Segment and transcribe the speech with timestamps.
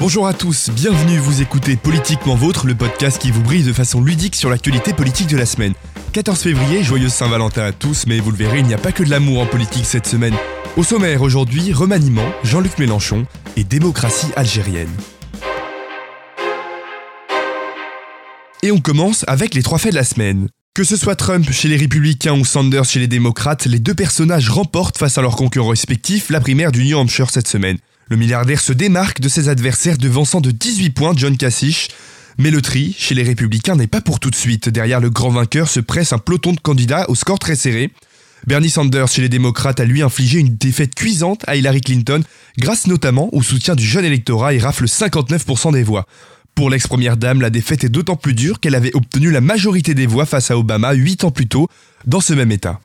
[0.00, 4.00] Bonjour à tous, bienvenue, vous écoutez Politiquement Vôtre, le podcast qui vous brise de façon
[4.00, 5.72] ludique sur l'actualité politique de la semaine.
[6.12, 9.02] 14 février, joyeuse Saint-Valentin à tous, mais vous le verrez, il n'y a pas que
[9.02, 10.34] de l'amour en politique cette semaine.
[10.76, 13.26] Au sommaire aujourd'hui, remaniement, Jean-Luc Mélenchon
[13.56, 14.92] et démocratie algérienne.
[18.62, 20.48] Et on commence avec les trois faits de la semaine.
[20.74, 24.48] Que ce soit Trump chez les républicains ou Sanders chez les démocrates, les deux personnages
[24.48, 27.78] remportent face à leurs concurrents respectifs la primaire du New Hampshire cette semaine.
[28.10, 31.88] Le milliardaire se démarque de ses adversaires devançant de 18 points John Kasich.
[32.38, 34.68] Mais le tri, chez les républicains, n'est pas pour tout de suite.
[34.68, 37.90] Derrière le grand vainqueur se presse un peloton de candidats au score très serré.
[38.46, 42.22] Bernie Sanders chez les démocrates a lui infligé une défaite cuisante à Hillary Clinton,
[42.56, 46.06] grâce notamment au soutien du jeune électorat et rafle 59% des voix.
[46.54, 50.06] Pour l'ex-première dame, la défaite est d'autant plus dure qu'elle avait obtenu la majorité des
[50.06, 51.68] voix face à Obama 8 ans plus tôt,
[52.06, 52.80] dans ce même État.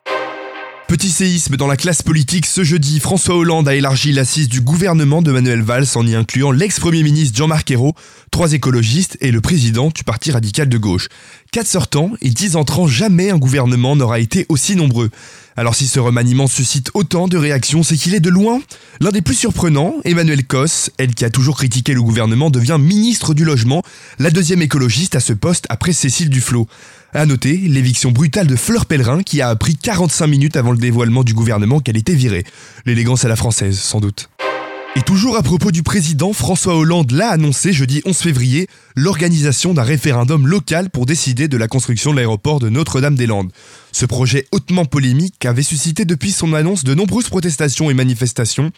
[0.86, 5.22] Petit séisme dans la classe politique ce jeudi, François Hollande a élargi l'assise du gouvernement
[5.22, 7.94] de Manuel Valls en y incluant l'ex-premier ministre Jean-Marc Ayrault,
[8.30, 11.08] trois écologistes et le président du parti radical de gauche.
[11.52, 15.10] Quatre sortants et dix entrants, jamais un gouvernement n'aura été aussi nombreux.
[15.56, 18.60] Alors si ce remaniement suscite autant de réactions, c'est qu'il est de loin
[19.00, 19.94] l'un des plus surprenants.
[20.04, 23.82] Emmanuel Cos, elle qui a toujours critiqué le gouvernement, devient ministre du logement,
[24.18, 26.68] la deuxième écologiste à ce poste après Cécile Duflot.
[27.16, 31.22] À noter l'éviction brutale de Fleur Pellerin qui a appris 45 minutes avant le dévoilement
[31.22, 32.42] du gouvernement qu'elle était virée.
[32.86, 34.30] L'élégance à la française, sans doute.
[34.96, 39.84] Et toujours à propos du président, François Hollande l'a annoncé jeudi 11 février, l'organisation d'un
[39.84, 43.52] référendum local pour décider de la construction de l'aéroport de Notre-Dame-des-Landes.
[43.92, 48.72] Ce projet hautement polémique avait suscité depuis son annonce de nombreuses protestations et manifestations,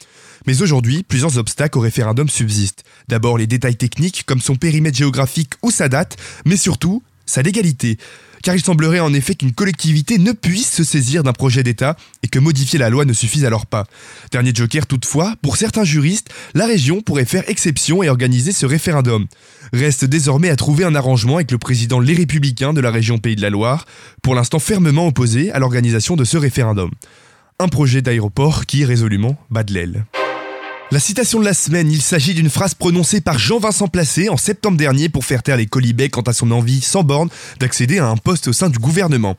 [0.47, 2.85] mais aujourd'hui, plusieurs obstacles au référendum subsistent.
[3.09, 7.99] D'abord les détails techniques comme son périmètre géographique ou sa date, mais surtout sa légalité
[8.47, 12.29] car il semblerait en effet qu'une collectivité ne puisse se saisir d'un projet d'État et
[12.29, 13.87] que modifier la loi ne suffise alors pas.
[14.31, 19.27] Dernier joker toutefois, pour certains juristes, la région pourrait faire exception et organiser ce référendum.
[19.73, 23.35] Reste désormais à trouver un arrangement avec le président Les Républicains de la région Pays
[23.35, 23.85] de la Loire,
[24.23, 26.91] pour l'instant fermement opposé à l'organisation de ce référendum.
[27.59, 30.05] Un projet d'aéroport qui résolument bat de l'aile.
[30.93, 34.77] La citation de la semaine, il s'agit d'une phrase prononcée par Jean-Vincent Placé en septembre
[34.77, 38.17] dernier pour faire taire les colibets quant à son envie sans borne d'accéder à un
[38.17, 39.35] poste au sein du gouvernement.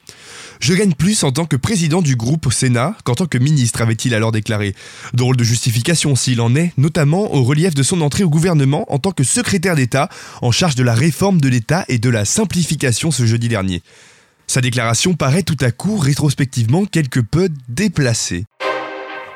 [0.60, 3.82] Je gagne plus en tant que président du groupe au Sénat qu'en tant que ministre,
[3.82, 4.76] avait-il alors déclaré.
[5.14, 9.00] Drôle de justification s'il en est, notamment au relief de son entrée au gouvernement en
[9.00, 10.10] tant que secrétaire d'État
[10.42, 13.82] en charge de la réforme de l'État et de la simplification ce jeudi dernier.
[14.48, 18.44] Sa déclaration paraît tout à coup rétrospectivement quelque peu déplacée.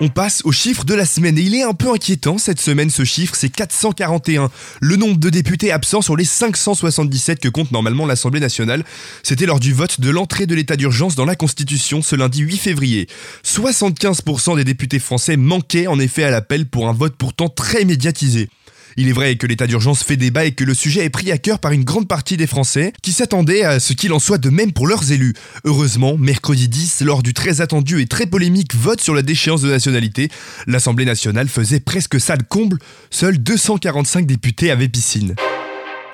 [0.04, 2.90] On passe au chiffre de la semaine et il est un peu inquiétant cette semaine
[2.90, 4.50] ce chiffre, c'est 441.
[4.82, 8.84] Le nombre de députés absents sur les 577 que compte normalement l'Assemblée nationale.
[9.22, 12.58] C'était lors du vote de l'entrée de l'état d'urgence dans la Constitution ce lundi 8
[12.58, 13.08] février.
[13.46, 18.50] 75% des députés français manquaient en effet à l'appel pour un vote pourtant très médiatisé.
[18.98, 21.38] Il est vrai que l'état d'urgence fait débat et que le sujet est pris à
[21.38, 24.50] cœur par une grande partie des Français qui s'attendaient à ce qu'il en soit de
[24.50, 25.34] même pour leurs élus.
[25.64, 29.70] Heureusement, mercredi 10, lors du très attendu et très polémique vote sur la déchéance de
[29.70, 30.30] nationalité,
[30.68, 32.80] l'Assemblée nationale faisait presque salle comble,
[33.10, 35.36] seuls 245 députés avaient piscine.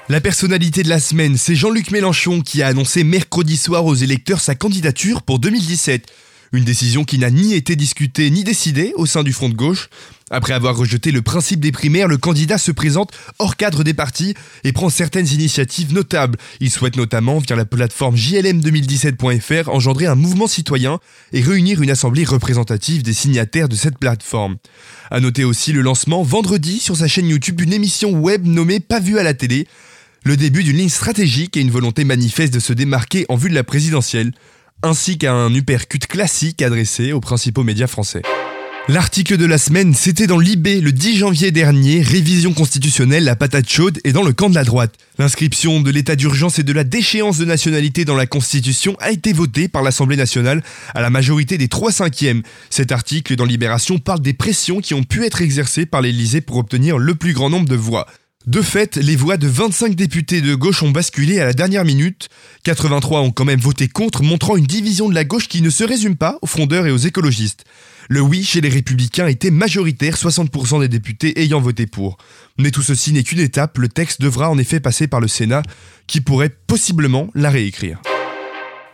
[0.10, 4.40] La personnalité de la semaine, c'est Jean-Luc Mélenchon qui a annoncé mercredi soir aux électeurs
[4.40, 6.06] sa candidature pour 2017.
[6.54, 9.90] Une décision qui n'a ni été discutée ni décidée au sein du Front de gauche.
[10.30, 14.34] Après avoir rejeté le principe des primaires, le candidat se présente hors cadre des partis
[14.64, 16.38] et prend certaines initiatives notables.
[16.60, 21.00] Il souhaite notamment, via la plateforme jlm2017.fr, engendrer un mouvement citoyen
[21.34, 24.58] et réunir une assemblée représentative des signataires de cette plateforme.
[25.12, 29.00] A noter aussi le lancement vendredi sur sa chaîne YouTube d'une émission web nommée Pas
[29.00, 29.68] vu à la télé,
[30.24, 33.56] le début d'une ligne stratégique et une volonté manifeste de se démarquer en vue de
[33.56, 34.34] la présidentielle
[34.84, 38.22] ainsi qu'à un uppercut classique adressé aux principaux médias français.
[38.90, 43.70] L'article de la semaine, c'était dans l'IB le 10 janvier dernier, révision constitutionnelle, la patate
[43.70, 44.94] chaude et dans le camp de la droite.
[45.20, 49.34] L'inscription de l'état d'urgence et de la déchéance de nationalité dans la Constitution a été
[49.34, 50.64] votée par l'Assemblée nationale
[50.96, 52.44] à la majorité des 3 cinquièmes.
[52.70, 56.56] Cet article dans Libération parle des pressions qui ont pu être exercées par l'Élysée pour
[56.56, 58.08] obtenir le plus grand nombre de voix.
[58.48, 62.30] De fait, les voix de 25 députés de gauche ont basculé à la dernière minute.
[62.64, 65.84] 83 ont quand même voté contre, montrant une division de la gauche qui ne se
[65.84, 67.66] résume pas aux frondeurs et aux écologistes.
[68.08, 72.18] Le oui chez les républicains était majoritaire, 60% des députés ayant voté pour.
[72.58, 75.62] Mais tout ceci n'est qu'une étape, le texte devra en effet passer par le Sénat,
[76.08, 78.02] qui pourrait possiblement la réécrire.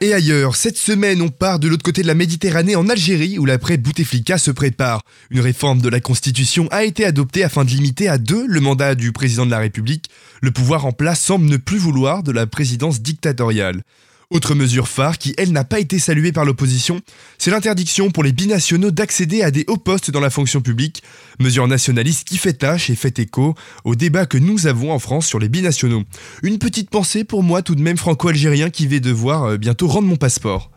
[0.04, 3.46] Et ailleurs, cette semaine, on part de l'autre côté de la Méditerranée en Algérie où
[3.46, 5.02] l'après-Bouteflika se prépare.
[5.30, 8.96] Une réforme de la Constitution a été adoptée afin de limiter à deux le mandat
[8.96, 10.10] du président de la République.
[10.42, 13.82] Le pouvoir en place semble ne plus vouloir de la présidence dictatoriale.
[14.30, 17.02] Autre mesure phare qui, elle, n'a pas été saluée par l'opposition,
[17.38, 21.04] c'est l'interdiction pour les binationaux d'accéder à des hauts postes dans la fonction publique,
[21.40, 25.28] mesure nationaliste qui fait tâche et fait écho au débat que nous avons en France
[25.28, 26.04] sur les binationaux.
[26.42, 30.08] Une petite pensée pour moi tout de même franco-algérien qui vais devoir euh, bientôt rendre
[30.08, 30.73] mon passeport.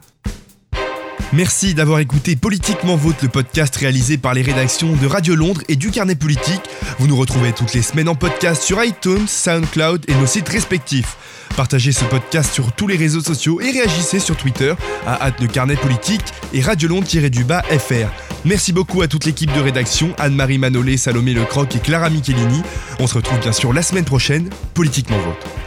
[1.32, 5.74] Merci d'avoir écouté Politiquement Vote, le podcast réalisé par les rédactions de Radio Londres et
[5.74, 6.62] du Carnet Politique.
[6.98, 11.16] Vous nous retrouvez toutes les semaines en podcast sur iTunes, SoundCloud et nos sites respectifs.
[11.56, 14.74] Partagez ce podcast sur tous les réseaux sociaux et réagissez sur Twitter
[15.06, 18.08] à hâte de carnet politique et Radio Londres-du-bas FR.
[18.44, 22.62] Merci beaucoup à toute l'équipe de rédaction, Anne-Marie Manolé, Salomé Lecroc et Clara Michelini.
[23.00, 25.65] On se retrouve bien sûr la semaine prochaine, Politiquement Vote.